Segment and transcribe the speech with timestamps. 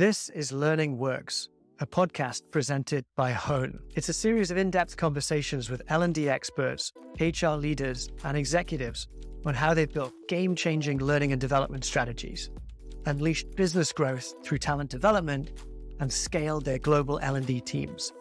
[0.00, 3.80] This is Learning Works, a podcast presented by Hone.
[3.94, 9.08] It's a series of in-depth conversations with L&D experts, HR leaders, and executives
[9.44, 12.48] on how they've built game-changing learning and development strategies,
[13.04, 15.50] unleashed business growth through talent development,
[16.00, 18.14] and scaled their global L&D teams.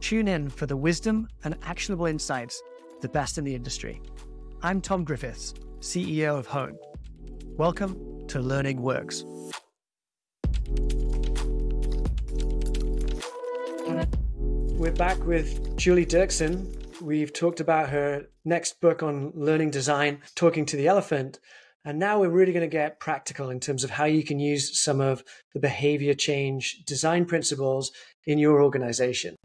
[0.00, 2.60] Tune in for the wisdom and actionable insights
[3.00, 4.02] the best in the industry.
[4.60, 6.76] I'm Tom Griffiths, CEO of Hone.
[7.56, 9.24] Welcome to Learning Works.
[14.82, 17.00] We're back with Julie Dirksen.
[17.00, 21.38] We've talked about her next book on learning design, Talking to the Elephant.
[21.84, 24.82] And now we're really going to get practical in terms of how you can use
[24.82, 25.22] some of
[25.54, 27.92] the behavior change design principles
[28.26, 29.36] in your organization.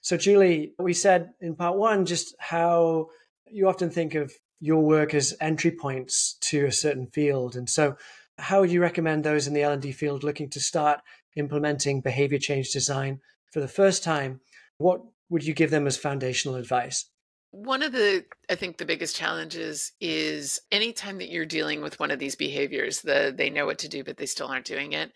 [0.00, 3.10] So, Julie, we said in part one just how
[3.46, 7.54] you often think of your work as entry points to a certain field.
[7.54, 7.96] And so,
[8.40, 10.98] how would you recommend those in the L&D field looking to start
[11.36, 13.20] implementing behavior change design
[13.52, 14.40] for the first time
[14.80, 17.04] what would you give them as foundational advice?
[17.52, 22.10] One of the, I think, the biggest challenges is anytime that you're dealing with one
[22.10, 25.12] of these behaviors, the they know what to do, but they still aren't doing it.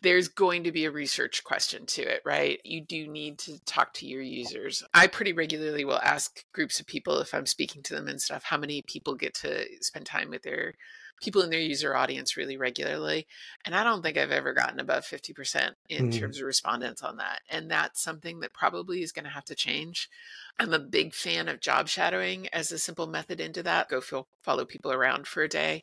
[0.00, 2.58] There's going to be a research question to it, right?
[2.64, 4.82] You do need to talk to your users.
[4.94, 8.42] I pretty regularly will ask groups of people if I'm speaking to them and stuff,
[8.44, 10.74] how many people get to spend time with their
[11.22, 13.26] people in their user audience really regularly.
[13.64, 16.18] And I don't think I've ever gotten above 50% in mm.
[16.18, 17.40] terms of respondents on that.
[17.48, 20.10] And that's something that probably is going to have to change.
[20.58, 23.88] I'm a big fan of job shadowing as a simple method into that.
[23.88, 25.82] Go feel, follow people around for a day.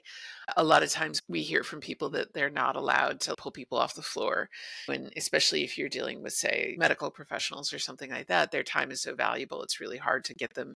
[0.57, 3.77] A lot of times we hear from people that they're not allowed to pull people
[3.77, 4.49] off the floor
[4.87, 8.89] when especially if you're dealing with say medical professionals or something like that, their time
[8.91, 10.73] is so valuable it's really hard to get them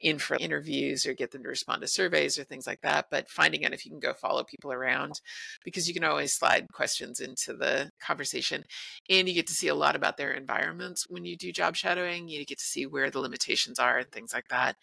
[0.00, 3.28] in for interviews or get them to respond to surveys or things like that, but
[3.28, 5.20] finding out if you can go follow people around
[5.64, 8.64] because you can always slide questions into the conversation
[9.08, 12.28] and you get to see a lot about their environments when you do job shadowing.
[12.28, 14.76] You get to see where the limitations are and things like that.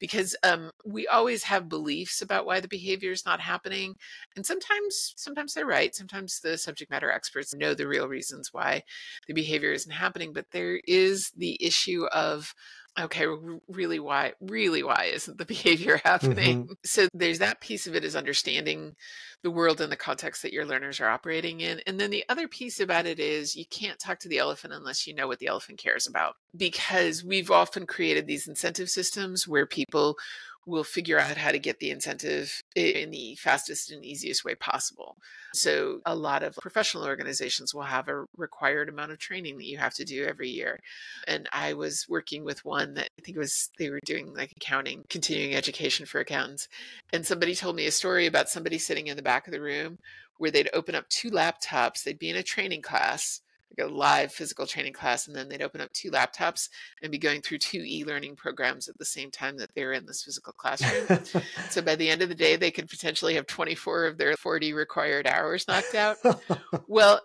[0.00, 3.96] Because um, we always have beliefs about why the behavior is not happening.
[4.36, 5.94] And sometimes, sometimes they're right.
[5.94, 8.84] Sometimes the subject matter experts know the real reasons why
[9.26, 10.32] the behavior isn't happening.
[10.32, 12.54] But there is the issue of
[12.98, 13.26] okay
[13.68, 16.72] really why really why isn't the behavior happening mm-hmm.
[16.84, 18.94] so there's that piece of it is understanding
[19.42, 22.48] the world and the context that your learners are operating in and then the other
[22.48, 25.46] piece about it is you can't talk to the elephant unless you know what the
[25.46, 30.16] elephant cares about because we've often created these incentive systems where people
[30.66, 35.16] will figure out how to get the incentive in the fastest and easiest way possible.
[35.52, 39.78] So, a lot of professional organizations will have a required amount of training that you
[39.78, 40.78] have to do every year.
[41.26, 45.04] And I was working with one that I think was they were doing like accounting,
[45.08, 46.68] continuing education for accountants.
[47.12, 49.98] And somebody told me a story about somebody sitting in the back of the room
[50.38, 53.40] where they'd open up two laptops, they'd be in a training class
[53.76, 56.68] like a live physical training class, and then they'd open up two laptops
[57.02, 60.22] and be going through two e-learning programs at the same time that they're in this
[60.22, 61.20] physical classroom.
[61.70, 64.72] so by the end of the day, they could potentially have 24 of their 40
[64.72, 66.16] required hours knocked out.
[66.88, 67.20] well,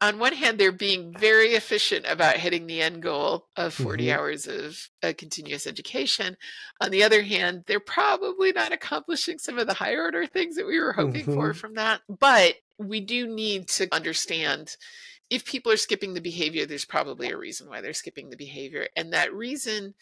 [0.00, 4.18] on one hand, they're being very efficient about hitting the end goal of 40 mm-hmm.
[4.18, 6.36] hours of uh, continuous education.
[6.80, 10.66] On the other hand, they're probably not accomplishing some of the higher order things that
[10.66, 11.34] we were hoping mm-hmm.
[11.34, 12.00] for from that.
[12.08, 14.76] But we do need to understand
[15.30, 18.88] if people are skipping the behavior, there's probably a reason why they're skipping the behavior.
[18.96, 19.94] And that reason,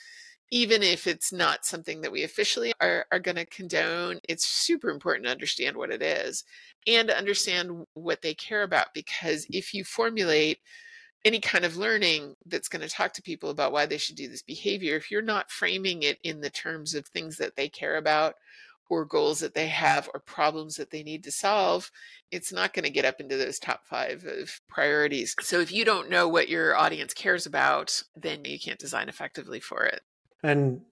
[0.51, 4.91] even if it's not something that we officially are, are going to condone, it's super
[4.91, 6.45] important to understand what it is
[6.87, 8.95] and to understand what they care about.
[8.95, 9.55] Because mm.
[9.55, 10.59] if you formulate
[11.25, 14.29] any kind of learning that's going to talk to people about why they should do
[14.29, 17.97] this behavior, if you're not framing it in the terms of things that they care
[17.97, 18.35] about
[18.89, 21.91] or goals that they have or problems that they need to solve,
[22.31, 25.35] it's not going to get up into those top five of priorities.
[25.41, 29.61] So if you don't know what your audience cares about, then you can't design effectively
[29.61, 30.01] for it.
[30.43, 30.83] And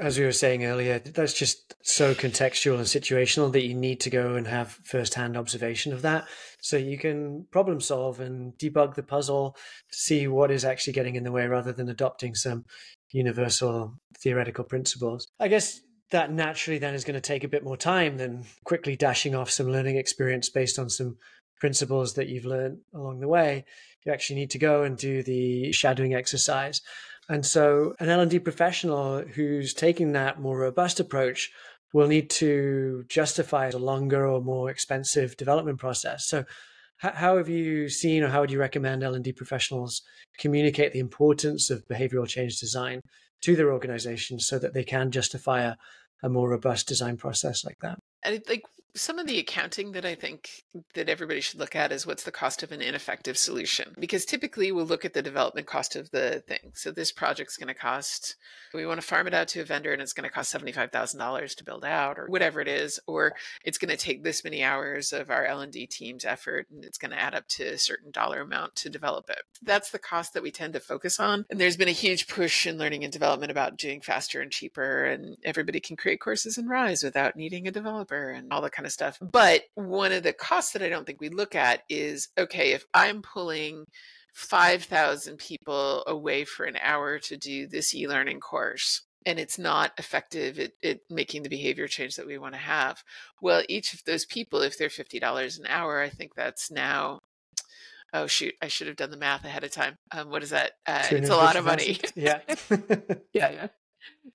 [0.00, 4.10] as we were saying earlier, that's just so contextual and situational that you need to
[4.10, 6.26] go and have firsthand observation of that.
[6.60, 9.56] So you can problem solve and debug the puzzle
[9.92, 12.64] to see what is actually getting in the way rather than adopting some
[13.12, 15.28] universal theoretical principles.
[15.38, 15.80] I guess
[16.14, 19.50] that naturally then is going to take a bit more time than quickly dashing off
[19.50, 21.16] some learning experience based on some
[21.58, 23.64] principles that you've learned along the way.
[24.06, 26.82] You actually need to go and do the shadowing exercise.
[27.28, 31.50] And so an L&D professional who's taking that more robust approach
[31.92, 36.28] will need to justify a longer or more expensive development process.
[36.28, 36.44] So
[36.98, 40.00] how have you seen or how would you recommend L&D professionals
[40.38, 43.00] communicate the importance of behavioral change design
[43.42, 45.74] to their organizations so that they can justify a,
[46.22, 47.98] a more robust design process like that.
[48.24, 48.62] I think
[48.96, 50.64] Some of the accounting that I think
[50.94, 53.94] that everybody should look at is what's the cost of an ineffective solution?
[53.98, 56.70] Because typically we'll look at the development cost of the thing.
[56.74, 58.36] So this project's going to cost,
[58.72, 61.56] we want to farm it out to a vendor and it's going to cost $75,000
[61.56, 65.12] to build out or whatever it is, or it's going to take this many hours
[65.12, 68.42] of our L&D team's effort and it's going to add up to a certain dollar
[68.42, 69.42] amount to develop it.
[69.62, 71.46] That's the cost that we tend to focus on.
[71.50, 75.04] And there's been a huge push in learning and development about doing faster and cheaper
[75.04, 78.83] and everybody can create courses in Rise without needing a developer and all that kind
[78.86, 79.18] of stuff.
[79.20, 82.84] But one of the costs that I don't think we look at is okay, if
[82.94, 83.86] I'm pulling
[84.34, 89.92] 5,000 people away for an hour to do this e learning course, and it's not
[89.96, 93.02] effective at, at, making the behavior change that we want to have.
[93.40, 97.20] Well, each of those people, if they're $50 an hour, I think that's now,
[98.12, 99.96] oh, shoot, I should have done the math ahead of time.
[100.12, 100.72] Um, what is that?
[100.86, 101.98] Uh, it's a lot of money.
[102.14, 102.40] yeah.
[103.32, 103.68] yeah, yeah.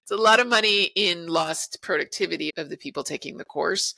[0.02, 3.94] It's a lot of money in lost productivity of the people taking the course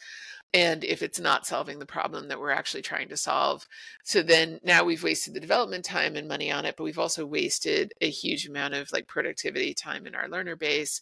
[0.53, 3.65] and if it's not solving the problem that we're actually trying to solve.
[4.03, 7.25] So then now we've wasted the development time and money on it, but we've also
[7.25, 11.01] wasted a huge amount of like productivity time in our learner base.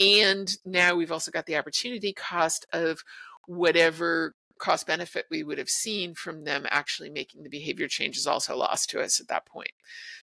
[0.00, 3.02] And now we've also got the opportunity cost of
[3.46, 8.26] whatever cost benefit we would have seen from them actually making the behavior change is
[8.26, 9.72] also lost to us at that point.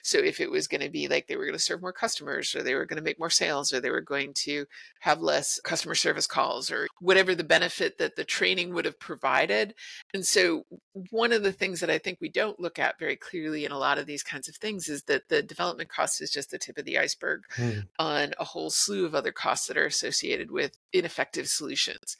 [0.03, 2.53] So if it was going to be like they were going to serve more customers
[2.53, 4.65] or they were going to make more sales or they were going to
[4.99, 9.73] have less customer service calls or whatever the benefit that the training would have provided.
[10.13, 10.65] And so
[11.09, 13.77] one of the things that I think we don't look at very clearly in a
[13.77, 16.77] lot of these kinds of things is that the development cost is just the tip
[16.77, 17.79] of the iceberg hmm.
[17.99, 22.17] on a whole slew of other costs that are associated with ineffective solutions.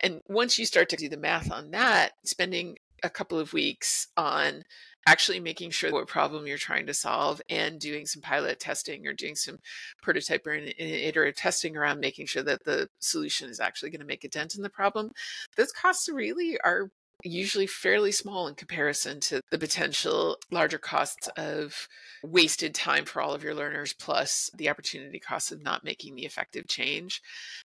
[0.00, 4.08] And once you start to do the math on that, spending a couple of weeks
[4.16, 4.64] on
[5.06, 9.14] actually making sure what problem you're trying to solve and doing some pilot testing or
[9.14, 9.58] doing some
[10.02, 14.24] prototype or iterative testing around making sure that the solution is actually going to make
[14.24, 15.10] a dent in the problem.
[15.56, 16.90] Those costs really are
[17.24, 21.88] usually fairly small in comparison to the potential larger costs of
[22.22, 26.24] wasted time for all of your learners plus the opportunity cost of not making the
[26.24, 27.20] effective change.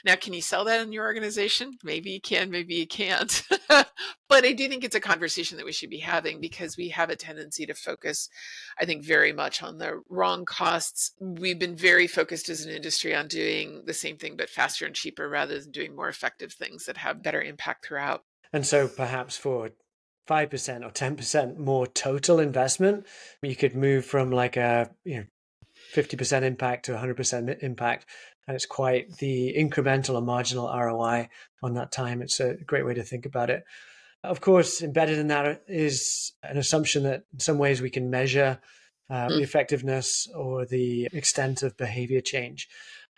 [0.06, 1.78] Now, can you sell that in your organization?
[1.84, 3.44] Maybe you can, maybe you can't.
[3.68, 7.10] but I do think it's a conversation that we should be having because we have
[7.10, 8.30] a tendency to focus,
[8.80, 11.12] I think, very much on the wrong costs.
[11.20, 14.96] We've been very focused as an industry on doing the same thing but faster and
[14.96, 18.24] cheaper rather than doing more effective things that have better impact throughout.
[18.54, 19.72] And so perhaps for
[20.28, 23.06] 5% or 10% more total investment,
[23.42, 25.26] you could move from like a, you know,
[25.94, 28.06] 50% impact to 100% impact.
[28.48, 31.30] And it's quite the incremental or marginal ROI
[31.62, 32.22] on that time.
[32.22, 33.64] It's a great way to think about it.
[34.24, 38.60] Of course, embedded in that is an assumption that in some ways we can measure
[39.10, 39.30] uh, mm.
[39.30, 42.68] the effectiveness or the extent of behavior change.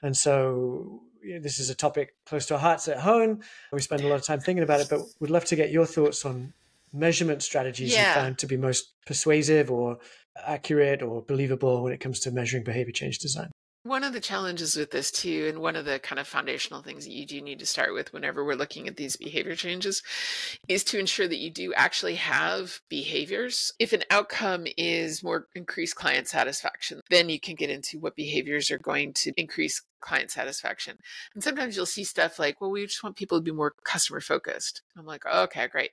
[0.01, 1.01] And so
[1.41, 3.43] this is a topic close to our hearts at Hone.
[3.71, 5.85] We spend a lot of time thinking about it, but we'd love to get your
[5.85, 6.53] thoughts on
[6.91, 8.09] measurement strategies yeah.
[8.09, 9.97] you found to be most persuasive or
[10.45, 13.51] accurate or believable when it comes to measuring behavior change design.
[13.85, 17.03] One of the challenges with this too, and one of the kind of foundational things
[17.03, 20.01] that you do need to start with whenever we're looking at these behavior changes,
[20.69, 23.73] is to ensure that you do actually have behaviors.
[23.79, 28.71] If an outcome is more increased client satisfaction, then you can get into what behaviors
[28.71, 30.97] are going to increase client satisfaction.
[31.33, 34.19] And sometimes you'll see stuff like, well, we just want people to be more customer
[34.19, 34.81] focused.
[34.97, 35.91] I'm like, oh, okay, great.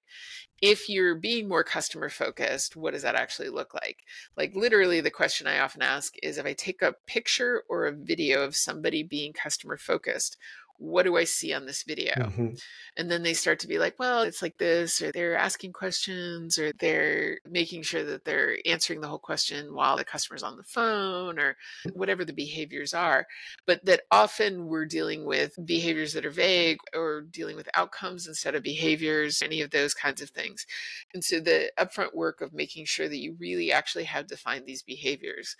[0.60, 3.98] If you're being more customer focused, what does that actually look like?
[4.36, 7.92] Like, literally, the question I often ask is if I take a picture or a
[7.92, 10.36] video of somebody being customer focused,
[10.80, 12.14] what do I see on this video?
[12.14, 12.54] Mm-hmm.
[12.96, 16.58] And then they start to be like, well, it's like this, or they're asking questions,
[16.58, 20.62] or they're making sure that they're answering the whole question while the customer's on the
[20.62, 21.56] phone, or
[21.92, 23.26] whatever the behaviors are.
[23.66, 28.54] But that often we're dealing with behaviors that are vague or dealing with outcomes instead
[28.54, 30.64] of behaviors, any of those kinds of things.
[31.12, 34.82] And so the upfront work of making sure that you really actually have defined these
[34.82, 35.56] behaviors.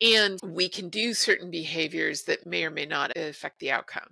[0.00, 4.08] And we can do certain behaviors that may or may not affect the outcome.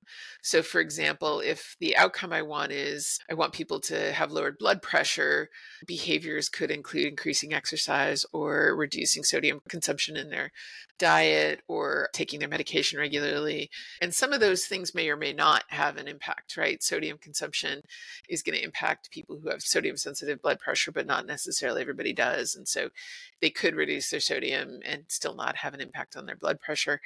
[0.50, 4.58] So, for example, if the outcome I want is I want people to have lowered
[4.58, 5.48] blood pressure,
[5.86, 10.50] behaviors could include increasing exercise or reducing sodium consumption in their
[10.98, 13.70] diet or taking their medication regularly.
[14.02, 16.82] And some of those things may or may not have an impact, right?
[16.82, 17.82] Sodium consumption
[18.28, 22.12] is going to impact people who have sodium sensitive blood pressure, but not necessarily everybody
[22.12, 22.56] does.
[22.56, 22.90] And so
[23.40, 27.00] they could reduce their sodium and still not have an impact on their blood pressure.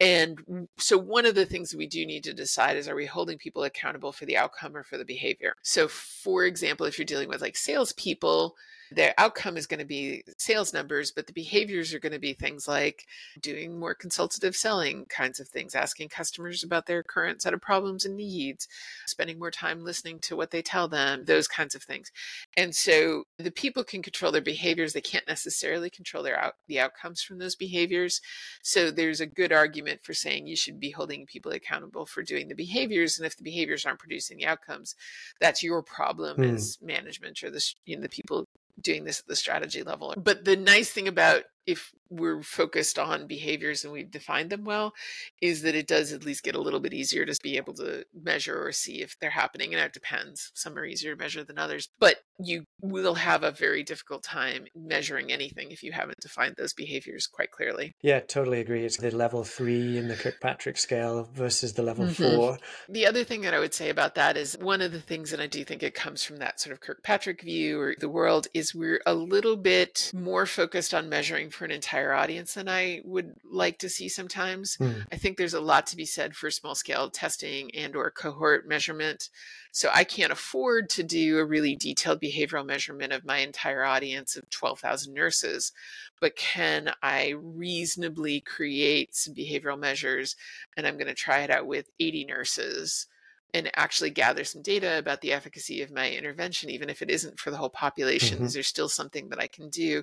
[0.00, 3.38] And so one of the things we do need to decide is are we holding
[3.38, 5.54] people accountable for the outcome or for the behavior?
[5.62, 8.54] So, for example, if you're dealing with like salespeople,
[8.90, 12.32] their outcome is going to be sales numbers, but the behaviors are going to be
[12.32, 13.04] things like
[13.40, 18.04] doing more consultative selling kinds of things, asking customers about their current set of problems
[18.04, 18.68] and needs,
[19.06, 22.10] spending more time listening to what they tell them, those kinds of things.
[22.56, 24.92] And so the people can control their behaviors.
[24.92, 28.20] They can't necessarily control their out, the outcomes from those behaviors.
[28.62, 32.48] So there's a good argument for saying you should be holding people accountable for doing
[32.48, 33.18] the behaviors.
[33.18, 34.94] And if the behaviors aren't producing the outcomes,
[35.40, 36.54] that's your problem mm.
[36.54, 38.46] as management or the, you know, the people
[38.80, 40.14] doing this at the strategy level.
[40.16, 44.92] But the nice thing about if we're focused on behaviors and we've defined them well,
[45.40, 48.04] is that it does at least get a little bit easier to be able to
[48.14, 49.74] measure or see if they're happening.
[49.74, 50.50] And it depends.
[50.54, 51.88] Some are easier to measure than others.
[51.98, 56.72] But you will have a very difficult time measuring anything if you haven't defined those
[56.72, 57.94] behaviors quite clearly.
[58.02, 58.84] Yeah, totally agree.
[58.84, 62.36] It's the level three in the Kirkpatrick scale versus the level mm-hmm.
[62.36, 62.58] four.
[62.88, 65.40] The other thing that I would say about that is one of the things, that
[65.40, 68.74] I do think it comes from that sort of Kirkpatrick view or the world, is
[68.74, 73.34] we're a little bit more focused on measuring for an entire audience than I would
[73.50, 74.76] like to see sometimes.
[74.76, 75.06] Mm.
[75.10, 78.68] I think there's a lot to be said for small scale testing and or cohort
[78.68, 79.28] measurement.
[79.72, 84.36] So I can't afford to do a really detailed behavioral measurement of my entire audience
[84.36, 85.72] of 12,000 nurses,
[86.20, 90.36] but can I reasonably create some behavioral measures
[90.76, 93.06] and I'm going to try it out with 80 nurses
[93.54, 97.38] and actually gather some data about the efficacy of my intervention, even if it isn't
[97.38, 98.36] for the whole population.
[98.36, 98.46] Mm-hmm.
[98.46, 100.02] Is there still something that I can do?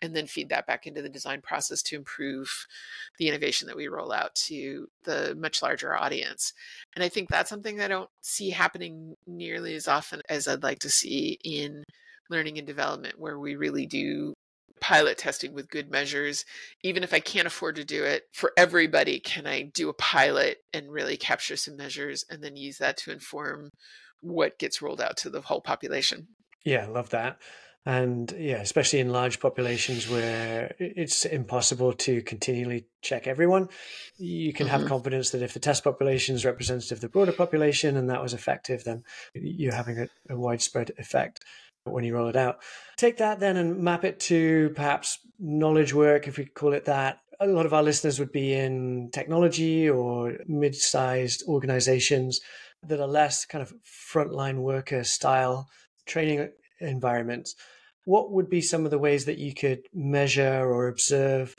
[0.00, 2.66] And then feed that back into the design process to improve
[3.18, 6.52] the innovation that we roll out to the much larger audience.
[6.94, 10.78] And I think that's something I don't see happening nearly as often as I'd like
[10.80, 11.84] to see in
[12.30, 14.34] learning and development, where we really do
[14.84, 16.44] pilot testing with good measures.
[16.82, 20.58] Even if I can't afford to do it for everybody, can I do a pilot
[20.74, 23.70] and really capture some measures and then use that to inform
[24.20, 26.28] what gets rolled out to the whole population?
[26.66, 27.38] Yeah, I love that.
[27.86, 33.68] And yeah, especially in large populations where it's impossible to continually check everyone,
[34.18, 34.80] you can mm-hmm.
[34.80, 38.22] have confidence that if the test population is representative of the broader population and that
[38.22, 39.02] was effective, then
[39.34, 41.43] you're having a, a widespread effect
[41.84, 42.60] when you roll it out.
[42.96, 47.18] Take that then and map it to perhaps knowledge work, if we call it that.
[47.40, 52.40] A lot of our listeners would be in technology or mid sized organizations
[52.86, 55.68] that are less kind of frontline worker style
[56.06, 57.54] training environments.
[58.04, 61.56] What would be some of the ways that you could measure or observe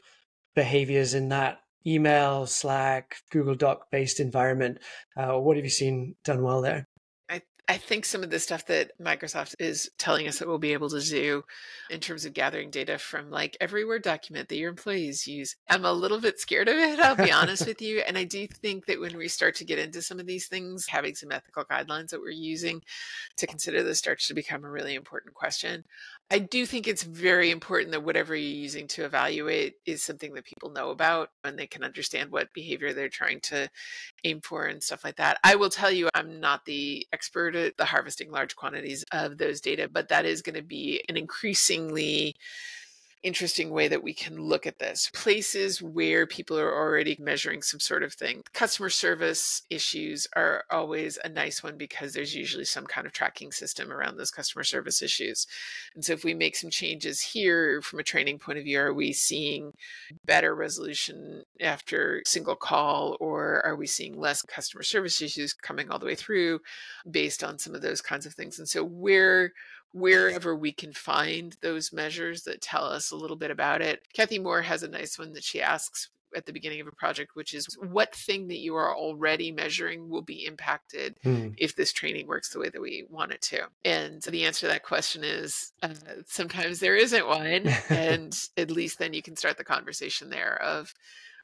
[0.56, 4.80] behaviors in that email, Slack, Google Doc based environment?
[5.18, 6.88] Uh, what have you seen done well there?
[7.68, 10.90] I think some of the stuff that Microsoft is telling us that we'll be able
[10.90, 11.44] to do
[11.90, 15.84] in terms of gathering data from like every Word document that your employees use, I'm
[15.84, 18.00] a little bit scared of it, I'll be honest with you.
[18.00, 20.86] And I do think that when we start to get into some of these things,
[20.88, 22.84] having some ethical guidelines that we're using
[23.38, 25.86] to consider this starts to become a really important question.
[26.32, 30.46] I do think it's very important that whatever you're using to evaluate is something that
[30.46, 33.70] people know about and they can understand what behavior they're trying to
[34.24, 35.38] aim for and stuff like that.
[35.44, 39.62] I will tell you, I'm not the expert at the harvesting large quantities of those
[39.62, 42.36] data, but that is going to be an increasingly
[43.26, 45.10] interesting way that we can look at this.
[45.14, 48.44] Places where people are already measuring some sort of thing.
[48.54, 53.52] Customer service issues are always a nice one because there's usually some kind of tracking
[53.52, 55.48] system around those customer service issues.
[55.96, 58.94] And so if we make some changes here from a training point of view, are
[58.94, 59.74] we seeing
[60.26, 65.98] better resolution after single call or are we seeing less customer service issues coming all
[65.98, 66.60] the way through
[67.10, 68.60] based on some of those kinds of things?
[68.60, 69.52] And so where
[69.96, 74.02] wherever we can find those measures that tell us a little bit about it.
[74.12, 77.32] Cathy Moore has a nice one that she asks at the beginning of a project,
[77.34, 81.48] which is what thing that you are already measuring will be impacted hmm.
[81.58, 83.62] if this training works the way that we want it to?
[83.86, 85.94] And the answer to that question is uh,
[86.28, 87.66] sometimes there isn't one.
[87.90, 90.94] and at least then you can start the conversation there of,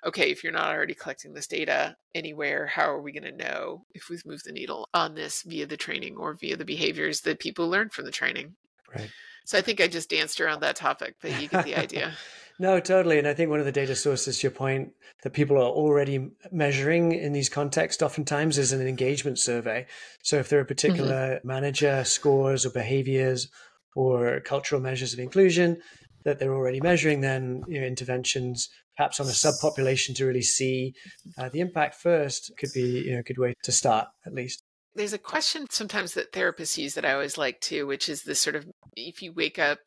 [0.05, 3.85] okay, if you're not already collecting this data anywhere, how are we going to know
[3.93, 7.39] if we've moved the needle on this via the training or via the behaviors that
[7.39, 8.55] people learn from the training?
[8.93, 9.09] Right.
[9.45, 12.13] So I think I just danced around that topic, but you get the idea.
[12.59, 13.19] no, totally.
[13.19, 14.93] And I think one of the data sources, to your point,
[15.23, 19.85] that people are already measuring in these contexts oftentimes is an engagement survey.
[20.23, 20.67] So if there are mm-hmm.
[20.67, 21.47] particular mm-hmm.
[21.47, 23.49] manager scores or behaviors
[23.95, 25.81] or cultural measures of inclusion
[26.23, 28.69] that they're already measuring, then you know, interventions
[29.01, 30.93] perhaps on a subpopulation to really see
[31.35, 34.61] uh, the impact first could be you know, a good way to start at least.
[34.93, 38.39] There's a question sometimes that therapists use that I always like too, which is this
[38.39, 39.79] sort of if you wake up,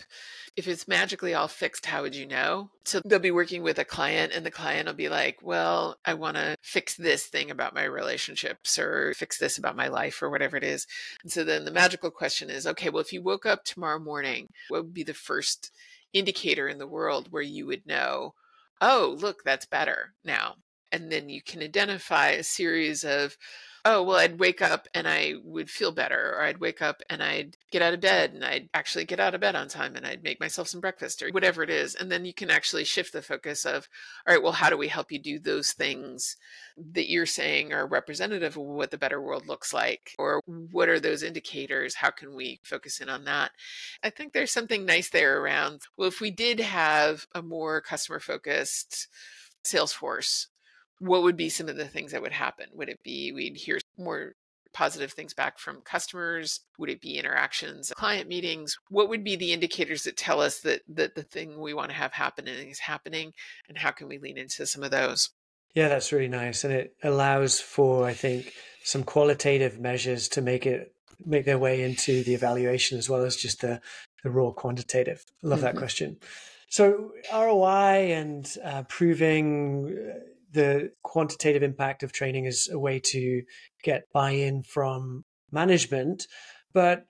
[0.56, 2.70] if it's magically all fixed, how would you know?
[2.86, 6.14] So they'll be working with a client and the client will be like, well, I
[6.14, 10.30] want to fix this thing about my relationships or fix this about my life or
[10.30, 10.88] whatever it is.
[11.22, 14.48] And so then the magical question is, okay, well, if you woke up tomorrow morning,
[14.70, 15.70] what would be the first
[16.12, 18.34] indicator in the world where you would know,
[18.80, 20.56] oh, look, that's better now?
[20.92, 23.36] And then you can identify a series of
[23.84, 27.22] oh, well, I'd wake up and I would feel better, or I'd wake up and
[27.22, 30.06] I'd get out of bed and I'd actually get out of bed on time and
[30.06, 31.94] I'd make myself some breakfast or whatever it is.
[31.94, 33.88] And then you can actually shift the focus of,
[34.26, 36.36] all right, well, how do we help you do those things
[36.92, 40.14] that you're saying are representative of what the better world looks like?
[40.18, 41.96] Or what are those indicators?
[41.96, 43.50] How can we focus in on that?
[44.02, 48.20] I think there's something nice there around, well, if we did have a more customer
[48.20, 49.08] focused,
[49.64, 50.48] sales force
[51.00, 52.66] what would be some of the things that would happen?
[52.74, 54.34] Would it be we'd hear more
[54.74, 56.60] positive things back from customers?
[56.78, 58.76] Would it be interactions, client meetings?
[58.90, 61.96] What would be the indicators that tell us that that the thing we want to
[61.96, 63.32] have happen is happening?
[63.68, 65.30] And how can we lean into some of those?
[65.74, 66.62] Yeah, that's really nice.
[66.64, 68.52] And it allows for, I think,
[68.84, 73.36] some qualitative measures to make it make their way into the evaluation as well as
[73.36, 73.80] just the,
[74.22, 75.24] the raw quantitative.
[75.42, 75.66] I love mm-hmm.
[75.66, 76.18] that question.
[76.68, 80.18] So ROI and uh, proving uh,
[80.54, 83.42] the quantitative impact of training is a way to
[83.82, 86.26] get buy-in from management
[86.72, 87.04] but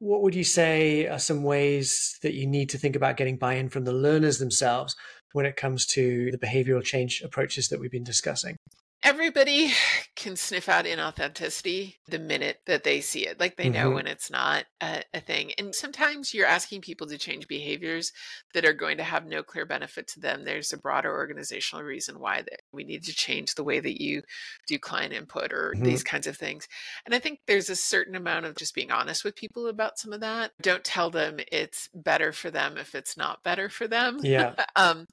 [0.00, 3.68] what would you say are some ways that you need to think about getting buy-in
[3.68, 4.96] from the learners themselves
[5.32, 8.56] when it comes to the behavioral change approaches that we've been discussing
[9.02, 9.72] everybody
[10.16, 13.38] can sniff out inauthenticity the minute that they see it.
[13.38, 13.94] Like they know mm-hmm.
[13.94, 15.52] when it's not a, a, thing.
[15.58, 18.12] And sometimes you're asking people to change behaviors
[18.54, 20.44] that are going to have no clear benefit to them.
[20.44, 24.22] There's a broader organizational reason why that we need to change the way that you
[24.66, 25.84] do client input or mm-hmm.
[25.84, 26.66] these kinds of things.
[27.06, 30.12] And I think there's a certain amount of just being honest with people about some
[30.12, 30.50] of that.
[30.60, 34.18] Don't tell them it's better for them if it's not better for them.
[34.22, 34.54] Yeah.
[34.76, 35.06] um,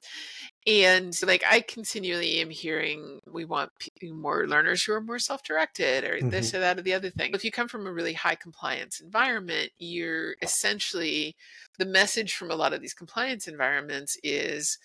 [0.66, 3.70] and like I continually am hearing, we want
[4.02, 6.30] more learners who are more self directed or mm-hmm.
[6.30, 7.32] this or that or the other thing.
[7.34, 11.36] If you come from a really high compliance environment, you're essentially
[11.78, 14.78] the message from a lot of these compliance environments is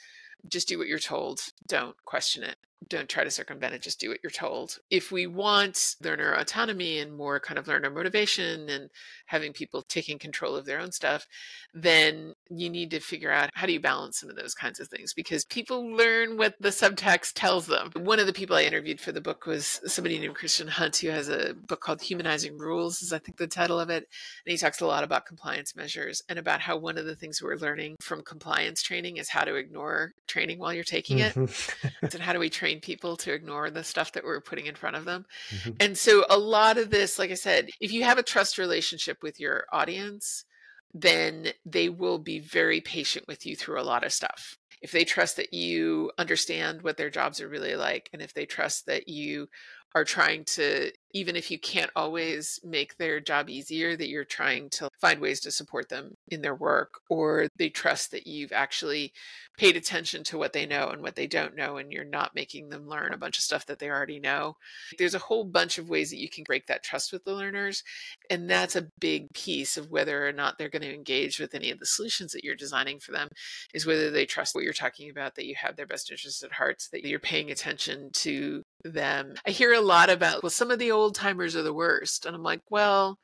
[0.48, 2.58] just do what you're told, don't question it
[2.88, 4.80] don't try to circumvent it, just do what you're told.
[4.90, 8.90] If we want learner autonomy and more kind of learner motivation and
[9.28, 11.28] having people taking control of their own stuff,
[11.74, 14.88] then you need to figure out how do you balance some of those kinds of
[14.88, 17.92] things because people learn what the subtext tells them.
[17.96, 21.10] One of the people I interviewed for the book was somebody named Christian Hunt, who
[21.10, 24.08] has a book called Humanizing Rules, is I think the title of it.
[24.46, 27.41] And he talks a lot about compliance measures and about how one of the things
[27.41, 31.36] we're learning from compliance training is how to ignore training while you're taking it.
[31.36, 31.88] Mm-hmm.
[32.02, 34.75] and how do we train train people to ignore the stuff that we're putting in
[34.75, 35.25] front of them.
[35.49, 35.71] Mm-hmm.
[35.79, 39.17] And so a lot of this, like I said, if you have a trust relationship
[39.21, 40.45] with your audience,
[40.93, 44.57] then they will be very patient with you through a lot of stuff.
[44.81, 48.45] If they trust that you understand what their jobs are really like, and if they
[48.45, 49.47] trust that you
[49.93, 54.69] are trying to even if you can't always make their job easier, that you're trying
[54.69, 59.13] to find ways to support them in their work, or they trust that you've actually
[59.58, 62.69] paid attention to what they know and what they don't know, and you're not making
[62.69, 64.56] them learn a bunch of stuff that they already know.
[64.97, 67.84] There's a whole bunch of ways that you can break that trust with the learners.
[68.30, 71.71] And that's a big piece of whether or not they're going to engage with any
[71.71, 73.27] of the solutions that you're designing for them,
[73.73, 76.54] is whether they trust what you're talking about, that you have their best interests at
[76.54, 79.36] heart, that you're paying attention to them.
[79.46, 82.26] I hear a lot about, well, some of the old timers are the worst.
[82.26, 83.20] And I'm like, well,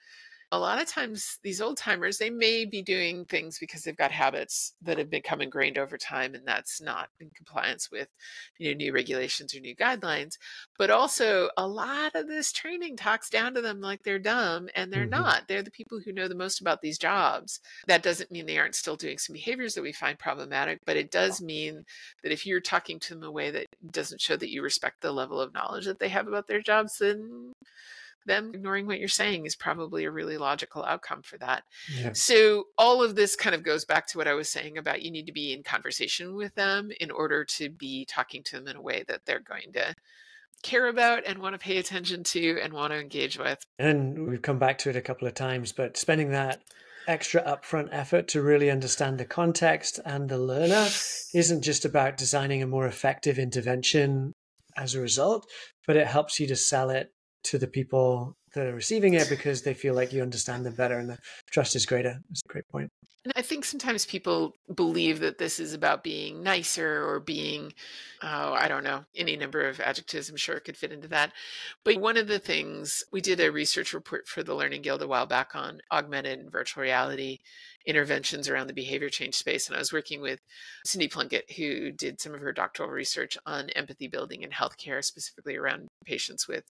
[0.51, 4.11] a lot of times these old timers they may be doing things because they've got
[4.11, 8.07] habits that have become ingrained over time and that's not in compliance with
[8.57, 10.37] you know new regulations or new guidelines
[10.77, 14.91] but also a lot of this training talks down to them like they're dumb and
[14.91, 15.21] they're mm-hmm.
[15.21, 18.57] not they're the people who know the most about these jobs that doesn't mean they
[18.57, 21.83] aren't still doing some behaviors that we find problematic but it does mean
[22.23, 25.01] that if you're talking to them in a way that doesn't show that you respect
[25.01, 27.51] the level of knowledge that they have about their jobs then
[28.27, 31.63] them ignoring what you're saying is probably a really logical outcome for that.
[31.97, 32.11] Yeah.
[32.13, 35.11] So all of this kind of goes back to what I was saying about you
[35.11, 38.75] need to be in conversation with them in order to be talking to them in
[38.75, 39.95] a way that they're going to
[40.63, 43.59] care about and want to pay attention to and want to engage with.
[43.79, 46.61] And we've come back to it a couple of times, but spending that
[47.07, 50.87] extra upfront effort to really understand the context and the learner
[51.33, 54.33] isn't just about designing a more effective intervention
[54.75, 55.47] as a result,
[55.85, 57.11] but it helps you to sell it
[57.43, 60.97] to the people that are receiving it because they feel like you understand them better
[60.97, 61.17] and the
[61.51, 62.19] trust is greater.
[62.31, 62.89] It's a great point.
[63.27, 67.73] And I think sometimes people believe that this is about being nicer or being,
[68.23, 70.29] oh, I don't know, any number of adjectives.
[70.29, 71.33] I'm sure could fit into that.
[71.83, 75.07] But one of the things we did a research report for the Learning Guild a
[75.07, 77.39] while back on augmented and virtual reality
[77.85, 79.67] interventions around the behavior change space.
[79.67, 80.39] And I was working with
[80.85, 85.57] Cindy Plunkett, who did some of her doctoral research on empathy building in healthcare, specifically
[85.57, 86.63] around patients with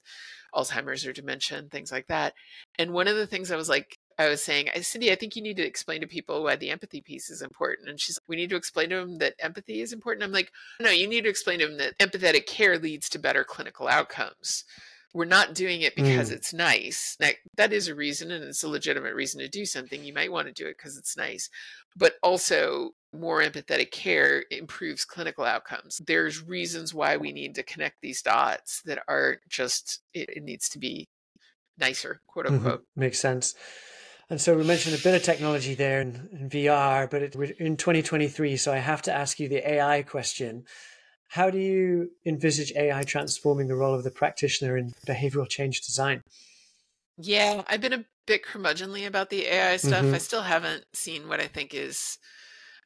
[0.56, 2.34] Alzheimer's or dementia and things like that.
[2.78, 5.42] And one of the things I was like, I was saying, Cindy, I think you
[5.42, 7.90] need to explain to people why the empathy piece is important.
[7.90, 10.24] And she's like, we need to explain to them that empathy is important.
[10.24, 13.44] I'm like, no, you need to explain to them that empathetic care leads to better
[13.44, 14.64] clinical outcomes.
[15.12, 16.34] We're not doing it because mm.
[16.34, 17.16] it's nice.
[17.20, 20.04] Now, that is a reason, and it's a legitimate reason to do something.
[20.04, 21.48] You might want to do it because it's nice.
[21.94, 26.00] But also, more empathetic care improves clinical outcomes.
[26.06, 30.68] There's reasons why we need to connect these dots that are just, it, it needs
[30.70, 31.08] to be
[31.78, 32.54] nicer, quote mm-hmm.
[32.56, 32.80] unquote.
[32.80, 33.00] Mm-hmm.
[33.00, 33.54] Makes sense.
[34.28, 37.54] And so we mentioned a bit of technology there in, in VR, but it, we're
[37.58, 38.56] in 2023.
[38.56, 40.64] So I have to ask you the AI question.
[41.28, 46.22] How do you envisage AI transforming the role of the practitioner in behavioral change design?
[47.18, 50.04] Yeah, I've been a bit curmudgeonly about the AI stuff.
[50.04, 50.14] Mm-hmm.
[50.14, 52.18] I still haven't seen what I think is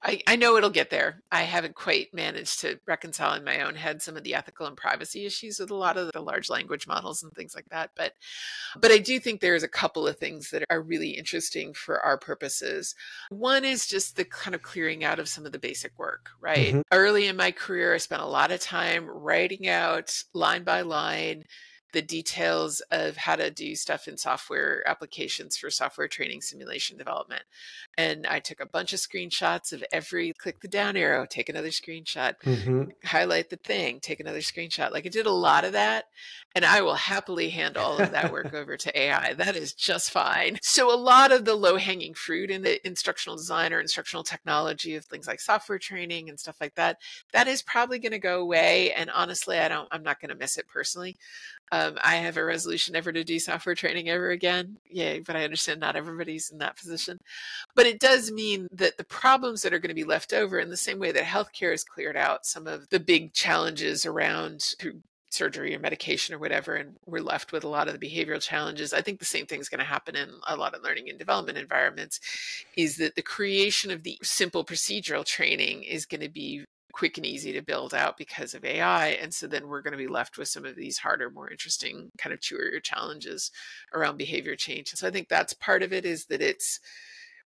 [0.03, 1.23] I, I know it'll get there.
[1.31, 4.77] I haven't quite managed to reconcile in my own head some of the ethical and
[4.77, 7.91] privacy issues with a lot of the large language models and things like that.
[7.95, 8.15] But
[8.81, 12.17] but I do think there's a couple of things that are really interesting for our
[12.17, 12.95] purposes.
[13.29, 16.69] One is just the kind of clearing out of some of the basic work, right?
[16.69, 16.81] Mm-hmm.
[16.93, 21.45] Early in my career, I spent a lot of time writing out line by line
[21.93, 27.43] the details of how to do stuff in software applications for software training simulation development.
[27.99, 31.69] And I took a bunch of screenshots of every click the down arrow, take another
[31.69, 32.85] screenshot, mm-hmm.
[33.05, 34.93] highlight the thing, take another screenshot.
[34.93, 36.05] Like I did a lot of that.
[36.55, 39.35] And I will happily hand all of that work over to AI.
[39.35, 40.59] That is just fine.
[40.63, 44.97] So a lot of the low hanging fruit in the instructional design or instructional technology
[44.97, 46.99] of things like software training and stuff like that,
[47.33, 48.93] that is probably going to go away.
[48.93, 51.17] And honestly, I don't, I'm not going to miss it personally.
[51.73, 54.79] Um, I have a resolution never to do software training ever again.
[54.91, 57.19] Yay, but I understand not everybody's in that position.
[57.77, 60.71] But it does mean that the problems that are going to be left over, in
[60.71, 64.75] the same way that healthcare has cleared out some of the big challenges around
[65.31, 68.93] surgery or medication or whatever, and we're left with a lot of the behavioral challenges.
[68.93, 71.19] I think the same thing is going to happen in a lot of learning and
[71.19, 72.19] development environments
[72.77, 77.27] is that the creation of the simple procedural training is going to be quick and
[77.27, 79.09] easy to build out because of AI.
[79.09, 82.11] And so then we're going to be left with some of these harder, more interesting
[82.19, 83.51] kind of chewier challenges
[83.95, 84.91] around behavior change.
[84.91, 86.81] So I think that's part of it is that it's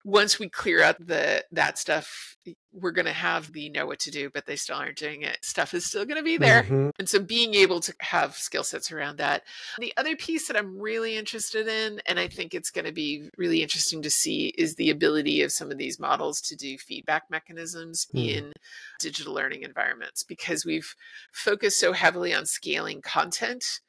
[0.04, 2.36] once we clear out the that stuff
[2.74, 5.38] we're going to have the know what to do but they still aren't doing it
[5.42, 6.90] stuff is still going to be there mm-hmm.
[7.00, 9.44] and so being able to have skill sets around that
[9.80, 13.30] the other piece that i'm really interested in and i think it's going to be
[13.38, 17.24] really interesting to see is the ability of some of these models to do feedback
[17.30, 18.28] mechanisms mm.
[18.28, 18.54] in
[19.00, 20.96] digital learning environments because we've
[21.32, 23.80] focused so heavily on scaling content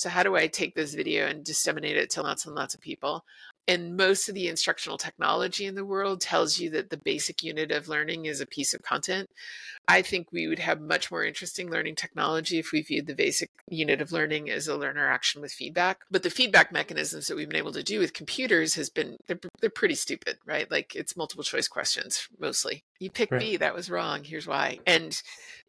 [0.00, 2.80] so how do I take this video and disseminate it to lots and lots of
[2.80, 3.22] people?
[3.68, 7.70] And most of the instructional technology in the world tells you that the basic unit
[7.70, 9.28] of learning is a piece of content.
[9.88, 13.50] I think we would have much more interesting learning technology if we viewed the basic
[13.68, 15.98] unit of learning as a learner action with feedback.
[16.10, 19.40] But the feedback mechanisms that we've been able to do with computers has been they're,
[19.60, 20.70] they're pretty stupid, right?
[20.70, 22.84] Like it's multiple choice questions mostly.
[23.00, 23.40] You pick right.
[23.40, 24.24] B, that was wrong.
[24.24, 24.78] Here's why.
[24.86, 25.20] And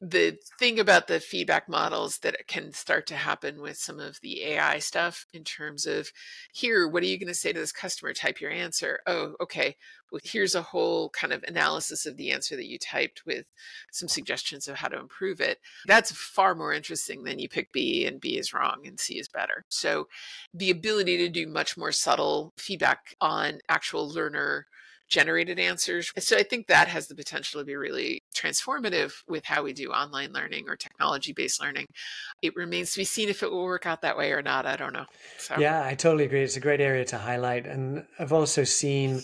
[0.02, 4.44] the thing about the feedback models that can start to happen with some of the
[4.44, 6.12] AI stuff in terms of
[6.54, 8.14] here, what are you going to say to this customer?
[8.14, 9.00] Type your answer.
[9.08, 9.76] Oh, okay
[10.12, 13.46] well, here's a whole kind of analysis of the answer that you typed with
[13.92, 15.60] some suggestions of how to improve it.
[15.88, 19.30] That's far more interesting than you pick B and B is wrong and C is
[19.30, 19.64] better.
[19.70, 20.10] So
[20.54, 24.68] the ability to do much more subtle feedback on actual learner
[25.12, 26.12] generated answers.
[26.18, 29.90] So I think that has the potential to be really transformative with how we do
[29.90, 31.88] online learning or technology based learning.
[32.42, 34.66] It remains to be seen if it will work out that way or not.
[34.66, 35.06] I don't know.
[35.38, 35.60] So.
[35.60, 36.42] Yeah, I totally agree.
[36.42, 37.68] It's a great area to highlight.
[37.68, 39.22] And I've also seen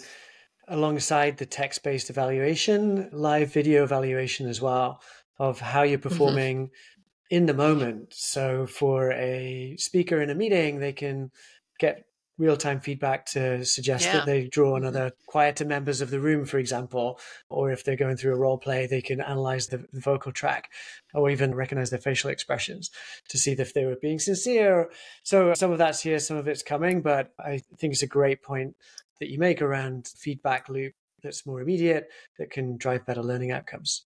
[0.68, 5.02] alongside the text based evaluation, live video evaluation as well
[5.40, 6.10] of how you're mm-hmm.
[6.10, 7.36] performing mm-hmm.
[7.36, 8.14] in the moment.
[8.14, 11.32] So for a speaker in a meeting, they can
[11.80, 12.07] get
[12.38, 14.14] real time feedback to suggest yeah.
[14.14, 14.90] that they draw on mm-hmm.
[14.90, 17.20] other quieter members of the room, for example,
[17.50, 20.70] or if they're going through a role play, they can analyze the vocal track
[21.14, 22.92] or even recognize their facial expressions
[23.30, 24.90] to see if they were being sincere.
[25.24, 28.44] So some of that's here, some of it's coming, but I think it's a great
[28.44, 28.76] point
[29.20, 34.06] that you make around feedback loop that's more immediate, that can drive better learning outcomes.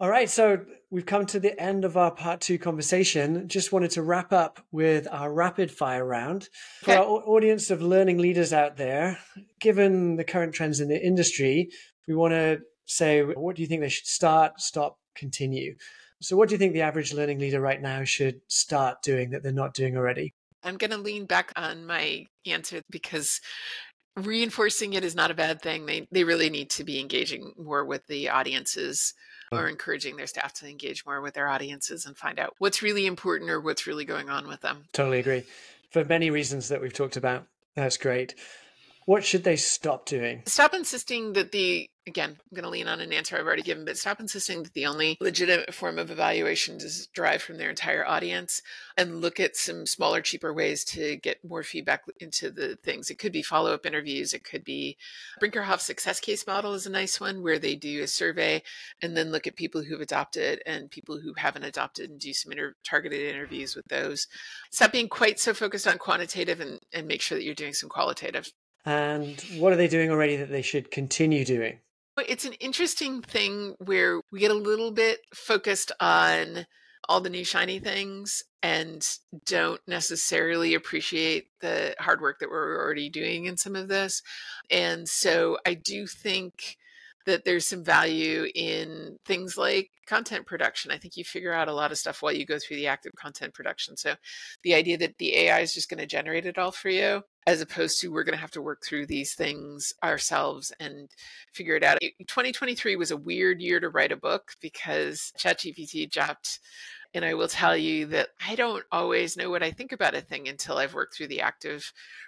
[0.00, 3.48] All right, so we've come to the end of our part two conversation.
[3.48, 6.48] Just wanted to wrap up with our rapid fire round.
[6.82, 7.00] For Okay.
[7.00, 9.18] our audience of learning leaders out there,
[9.58, 11.70] given the current trends in the industry,
[12.06, 15.74] we want to say, what do you think they should start, stop, continue?
[16.22, 19.42] So, what do you think the average learning leader right now should start doing that
[19.42, 20.32] they're not doing already?
[20.62, 23.40] I'm going to lean back on my answer because
[24.16, 25.86] reinforcing it is not a bad thing.
[25.86, 29.12] They they really need to be engaging more with the audiences
[29.52, 29.70] or mm.
[29.70, 33.50] encouraging their staff to engage more with their audiences and find out what's really important
[33.50, 34.84] or what's really going on with them.
[34.92, 35.44] Totally agree.
[35.90, 37.46] For many reasons that we've talked about.
[37.74, 38.34] That's great.
[39.08, 40.42] What should they stop doing?
[40.44, 43.86] Stop insisting that the again, I'm going to lean on an answer I've already given,
[43.86, 48.06] but stop insisting that the only legitimate form of evaluation is derived from their entire
[48.06, 48.60] audience
[48.98, 53.08] and look at some smaller, cheaper ways to get more feedback into the things.
[53.08, 54.34] It could be follow up interviews.
[54.34, 54.98] It could be
[55.40, 58.62] Brinkerhoff success case model is a nice one where they do a survey
[59.00, 62.52] and then look at people who've adopted and people who haven't adopted and do some
[62.52, 64.26] inter- targeted interviews with those.
[64.70, 67.88] Stop being quite so focused on quantitative and, and make sure that you're doing some
[67.88, 68.52] qualitative.
[68.88, 71.80] And what are they doing already that they should continue doing?
[72.26, 76.66] It's an interesting thing where we get a little bit focused on
[77.06, 79.06] all the new shiny things and
[79.44, 84.22] don't necessarily appreciate the hard work that we're already doing in some of this.
[84.70, 86.78] And so I do think
[87.26, 90.90] that there's some value in things like content production.
[90.90, 93.12] I think you figure out a lot of stuff while you go through the active
[93.16, 93.98] content production.
[93.98, 94.14] So
[94.62, 97.62] the idea that the AI is just going to generate it all for you, as
[97.62, 101.08] opposed to we're going to have to work through these things ourselves and
[101.54, 101.98] figure it out.
[102.02, 106.60] 2023 was a weird year to write a book because ChatGPT dropped.
[107.14, 110.20] And I will tell you that I don't always know what I think about a
[110.20, 111.84] thing until I've worked through the act of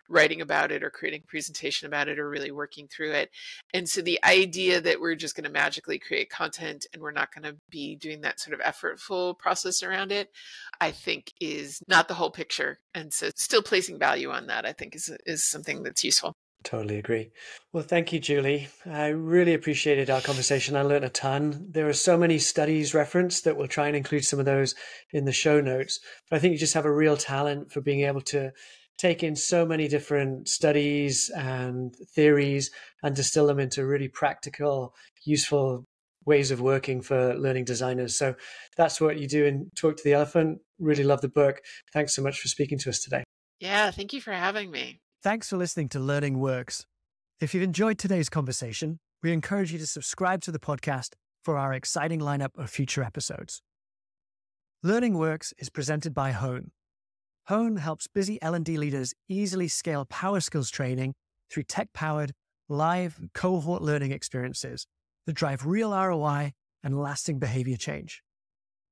[0.08, 3.30] writing about it or creating a presentation about it or really working through it.
[3.74, 7.32] And so the idea that we're just going to magically create content and we're not
[7.34, 10.30] going to be doing that sort of effortful process around it,
[10.80, 12.78] I think is not the whole picture.
[12.94, 16.34] And so still placing value on that, I think is, is something that's useful.
[16.62, 17.30] Totally agree.
[17.72, 18.68] Well, thank you, Julie.
[18.84, 20.76] I really appreciated our conversation.
[20.76, 21.68] I learned a ton.
[21.70, 24.74] There are so many studies referenced that we'll try and include some of those
[25.12, 26.00] in the show notes.
[26.28, 28.50] But I think you just have a real talent for being able to
[28.98, 32.70] take in so many different studies and theories
[33.02, 34.94] and distill them into really practical,
[35.24, 35.86] useful
[36.26, 38.18] ways of working for learning designers.
[38.18, 38.34] So
[38.76, 40.58] that's what you do in Talk to the Elephant.
[40.78, 41.62] Really love the book.
[41.94, 43.24] Thanks so much for speaking to us today.
[43.60, 45.00] Yeah, thank you for having me.
[45.22, 46.87] Thanks for listening to Learning Works.
[47.42, 51.11] If you've enjoyed today's conversation, we encourage you to subscribe to the podcast
[51.44, 53.61] for our exciting lineup of future episodes.
[54.83, 56.70] Learning Works is presented by Hone.
[57.48, 61.12] Hone helps busy L&D leaders easily scale power skills training
[61.50, 62.33] through tech-powered,
[62.70, 64.87] live cohort learning experiences
[65.26, 66.52] that drive real ROI
[66.83, 68.22] and lasting behavior change.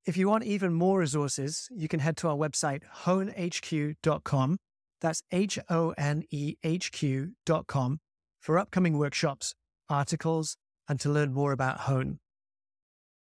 [0.05, 4.59] If you want even more resources, you can head to our website, honehq.com
[5.01, 8.01] that's H O N E H Q dot com
[8.41, 9.55] for upcoming workshops,
[9.89, 10.57] articles,
[10.89, 12.19] and to learn more about Hone.